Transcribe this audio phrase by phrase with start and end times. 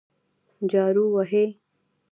[0.71, 1.45] جارو وهي.